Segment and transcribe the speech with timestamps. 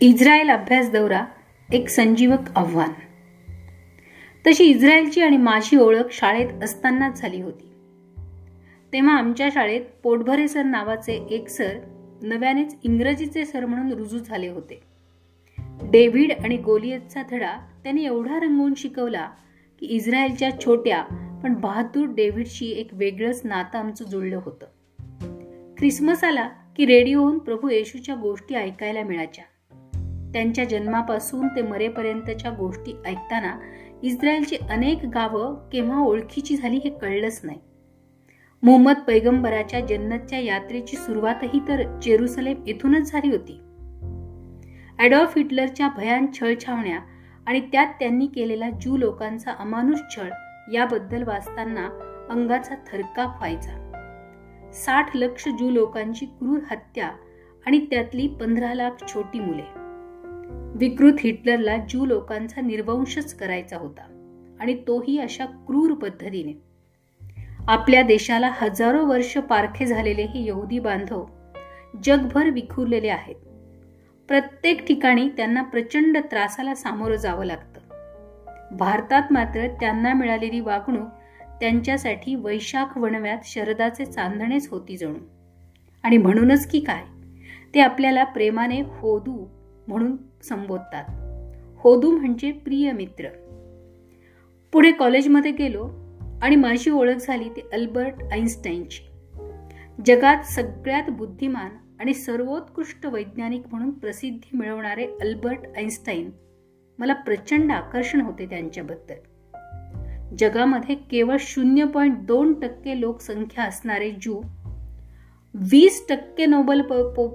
[0.00, 1.24] Israel अभ्यास दौरा
[1.72, 2.90] एक संजीवक आव्हान.
[4.46, 7.72] तशी इस्रायलची आणि माझी ओळख शाळेत असतानाच झाली होती.
[8.92, 11.78] तेव्हा आमच्या शाळेत पोटभरे सर नावाचे एक सर
[12.22, 14.82] नव्यानेच इंग्रजीचे सर म्हणून रुजू झाले होते.
[15.82, 19.30] डेव्हिड आणि गोलियतचा धडा त्यांनी एवढा रंगवून शिकवला
[19.80, 21.02] की इस्रायलच्या छोट्या
[21.42, 24.66] पण बहादूर डेव्हिडशी एक वेगळंच नातं आमचं जुळलं होतं.
[25.74, 29.44] क्रिसमस आला की रेडिओहून प्रभू येशूच्या गोष्टी ऐकायला मिळायच्या.
[30.32, 33.58] त्यांच्या जन्मापासून ते मरेपर्यंतच्या गोष्टी ऐकताना
[34.02, 37.58] इस्रायलची अनेक गावं केव्हा ओळखीची झाली हे कळलंच नाही.
[38.62, 43.60] मोहम्मद पैगंबराच्या जन्नतच्या यात्रेची सुरुवातही तर जेरुसलेम येथूनच झाली होती.
[44.98, 46.98] ॲडॉल्फ हिटलरच्या भयान छळछावण्या
[47.46, 50.28] आणि त्यात त्यांनी केलेला जू लोकांचा अमानुष छळ
[50.72, 51.88] याबद्दल वाचताना
[52.30, 53.84] अंगाचा थरकाप व्हायचा.
[54.74, 57.10] साठ लक्ष जू लोकांची क्रूर हत्या
[57.66, 59.77] आणि त्यातली पंधरा लाख छोटी मुले.
[60.78, 64.02] विकृत हिटलरला जू लोकांचा निर्वंशच करायचा होता.
[64.60, 66.62] आणि तोही अशा क्रूर पद्धतीने.
[67.68, 71.26] आपल्या देशाला हजारो वर्ष पारखे झालेले हे यहुदी बांधव
[72.04, 73.34] जगभर विखुरलेले आहेत.
[74.28, 77.80] प्रत्येक ठिकाणी त्यांना प्रचंड त्रासाला सामोरं जावं लागतं.
[78.76, 81.08] भारतात मात्र त्यांना मिळालेली वागणूक
[81.60, 85.18] त्यांच्यासाठी वैशाख वणव्यात शरदाचे चांदणेच होती जणू.
[86.02, 87.02] आणि म्हणूनच की काय?
[87.74, 89.57] ते आपल्याला प्रेमाने होदू
[89.88, 91.04] म्हणून संबोधतात.
[91.78, 93.28] होदू म्हणजे प्रिय मित्र.
[94.72, 95.90] पुढे कॉलेजमध्ये गेलो
[96.42, 99.02] आणि माझी ओळख झाली ती अल्बर्ट आईन्स्टाईनची
[100.06, 106.30] जगात सगळ्यात बुद्धिमान आणि सर्वोत्कृष्ट वैज्ञानिक म्हणून प्रसिद्धी मिळवणारे अल्बर्ट आईन्स्टाईन
[106.98, 109.14] मला प्रचंड आकर्षण होते त्यांच्याबद्दल.
[110.38, 114.40] जगामध्ये केवळ शून्य पॉईंट दोन टक्के लोकसंख्या असणारे जू
[115.54, 116.82] वीस टक्के नोबल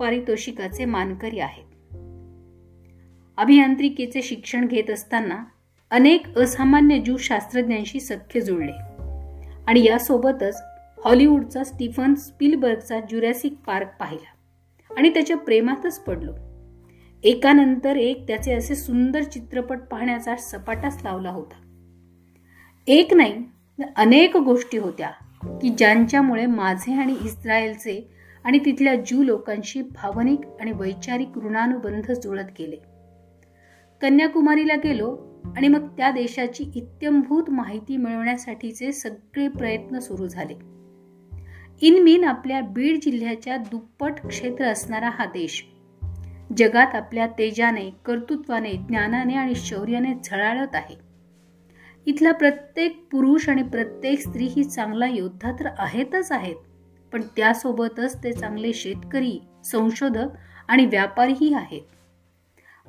[0.00, 1.63] पारितोषिकाचे मानकरी आहेत.
[3.36, 5.44] अभियांत्रिकीचे शिक्षण घेत असताना
[5.90, 8.72] अनेक असामान्य जू शास्त्रज्ञांशी सख्य जुळले.
[9.66, 10.62] आणि यासोबतच
[11.04, 14.34] हॉलिवूडचा स्टीफन स्पिलबर्गचा ज्युरॅसिक पार्क पाहिला
[14.96, 16.32] आणि त्याच्या प्रेमातच पडलो.
[17.22, 21.54] एकानंतर एक त्याचे असे सुंदर चित्रपट पाहण्याचा सपाटाच लावला होता.
[22.86, 23.44] एक नाही
[23.96, 25.10] अनेक गोष्टी होत्या
[25.62, 28.08] की ज्यांच्यामुळे माझे आणि इस्रायलचे
[28.44, 32.93] आणि तिथल्या ज्यू लोकांशी भावनिक आणि वैचारिक ऋणानुबंध जुळत गेले.
[34.04, 35.18] कन्याकुमारीला गेलो
[35.56, 40.54] आणि मग त्या देशाची इत्यंभूत माहिती मिळवण्यासाठीचे सगळे प्रयत्न सुरू झाले.
[41.80, 45.66] इनमिन आपल्या बीड जिल्ह्याच्या दुप्पट क्षेत्र असणारा हा देश.
[46.56, 50.96] जगात आपल्या तेजाने कर्तृत्वाने ज्ञानाने आणि शौर्याने झळाळत आहे.
[52.06, 56.56] इथला प्रत्येक पुरुष आणि प्रत्येक स्त्री ही चांगला योद्धा तर आहेतच आहेत
[57.12, 60.28] पण त्यासोबतच ते चांगले शेतकरी संशोधक
[60.68, 61.82] आणि व्यापारीही आहेत.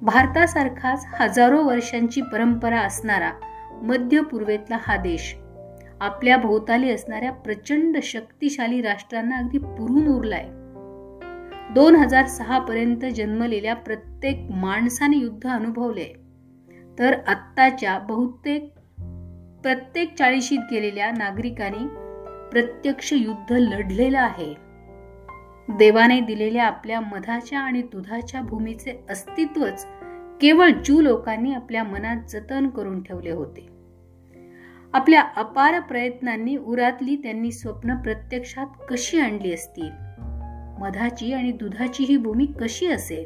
[0.01, 3.31] भारतासारखाच हजारो वर्षांची परंपरा असणारा
[3.81, 5.35] मध्य पूर्वेतला हा देश
[6.01, 10.45] आपल्या भोवताली असणाऱ्या प्रचंड शक्तिशाली राष्ट्रांना अगदी पुरून उरलाय.
[11.73, 16.16] दोन हजार सहा पर्यंत जन्मलेल्या प्रत्येक माणसाने युद्ध अनुभवले.
[17.00, 18.73] तर आत्ताच्या बहुतेक
[19.63, 21.88] प्रत्येक चाळीशीत गेलेल्या नागरिकांनी
[22.51, 24.64] प्रत्यक्ष युद्ध लढलेलं आहे.
[25.69, 29.87] देवाने दिलेल्या आपल्या मधाच्या आणि दुधाच्या भूमीचे अस्तित्वच
[30.41, 33.67] केवळ जू लोकांनी आपल्या मनात जतन करून ठेवले होते.
[34.93, 39.89] आपल्या अपार प्रयत्नांनी उरातली त्यांनी स्वप्न प्रत्यक्षात कशी आणली असतील?
[40.79, 43.25] मधाची आणि दुधाची ही भूमी कशी असेल?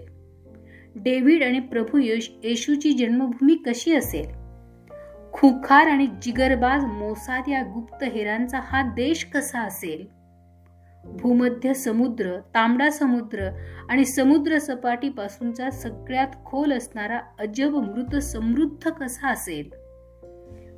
[0.95, 4.27] डेव्हिड आणि प्रभू येशूची जन्मभूमी कशी असेल?
[5.33, 10.18] खुखार आणि जिगरबाज मोसाद या गुप्त हेरांचा हा देश कसा असेल?
[11.05, 13.49] भूमध्य समुद्र तांबडा समुद्र
[13.89, 19.69] आणि समुद्र सपाटीपासूनचा सगळ्यात खोल असणारा अजब मृत समृद्ध कसा असेल?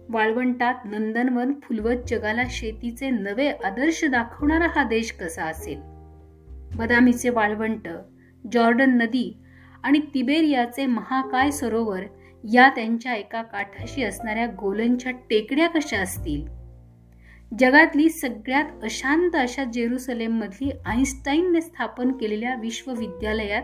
[0.09, 5.79] वाळवंटात नंदनवन फुलवत जगाला शेतीचे नवे आदर्श दाखवणारा हा देश कसा असेल?
[6.77, 7.87] बदामीचे वाळवंट
[8.51, 9.37] जॉर्डन नदी
[9.83, 12.01] आणि तिबेरियाचे महाकाय सरोवर
[12.53, 16.60] या त्यांच्या एका काठाशी असणाऱ्या गोलनच्या टेकड्या कशा असतील?
[17.59, 23.61] जगातली सगळ्यात अशांत अशा जेरुसलेममधली आईन्स्टाईनने स्थापन केलेल्या विश्वविद्यालयात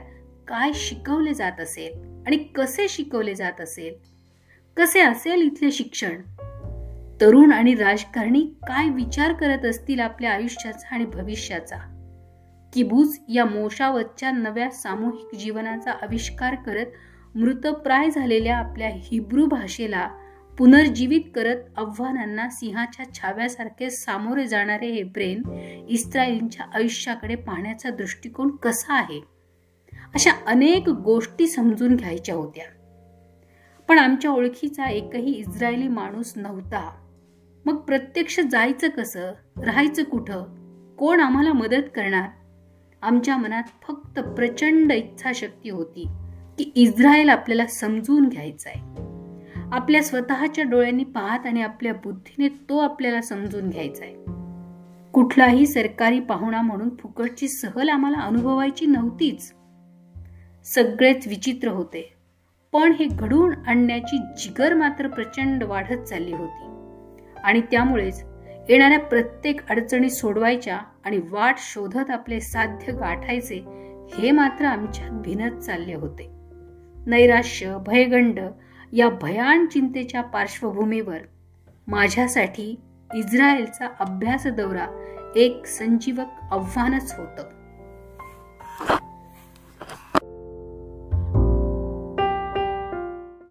[0.47, 3.93] काय शिकवले जात असेल आणि कसे शिकवले जात असेल?
[4.77, 6.21] कसे असेल इथले शिक्षण?
[7.21, 11.77] तरुण आणि राजकारणी काय विचार करत असतील आपल्या आयुष्याचा आणि भविष्याचा?
[12.73, 16.85] किबूज या मोशावतच्या नव्या सामूहिक जीवनाचा आविष्कार करत
[17.35, 20.09] मृतप्राय झालेल्या आपल्या हिब्रू भाषेला
[20.57, 25.41] पुनर्जीवित करत आव्हानांना सिंहाच्या छाव्यासारखे सामोरे जाणारे हे ब्रेन
[25.89, 29.21] इस्रायलींच्या आयुष्याकडे पाहण्याचा दृष्टिकोन कसा आहे?
[30.13, 32.65] अशा अनेक गोष्टी समजून घ्यायच्या होत्या.
[33.87, 36.95] पण आमच्या ओळखीचा एकही इस्रायली माणूस नव्हता.
[37.65, 39.31] मग प्रत्यक्ष जायचं कसं?
[39.63, 40.43] राहायचं कुठं?
[40.95, 42.29] कोण आम्हाला मदत करणार?
[43.01, 46.07] आमच्या मनात फक्त प्रचंड इच्छाशक्ती होती
[46.57, 49.06] की इस्रायल आपल्याला समजून घ्यायचा आहे
[49.71, 54.15] आपल्या स्वतःच्या डोळ्यांनी पाहत आणि आपल्या बुद्धीने तो आपल्याला समजून घ्यायचा आहे.
[55.11, 59.53] कुठलाही सरकारी पाहुणा म्हणून फुकटची सहल आम्हाला अनुभवायची नव्हतीच.
[60.65, 62.13] सगळेच विचित्र होते.
[62.73, 66.65] पण हे घडवून आणण्याची जिगर मात्र प्रचंड वाढत चालली होती.
[67.43, 68.23] आणि त्यामुळेच
[68.69, 73.63] येणाऱ्या प्रत्येक अडचणी सोडवायच्या आणि वाट शोधत आपले साध्य गाठायचे
[74.17, 76.29] हे मात्र आमच्यात भिनत चालले होते.
[77.07, 78.39] नैराश्य भयगंड
[78.93, 81.17] या भयान चिंतेच्या पार्श्वभूमीवर
[81.87, 82.75] माझ्यासाठी
[83.15, 84.87] इस्रायलचा अभ्यास दौरा
[85.35, 87.56] एक संजीवक आव्हानच होतं.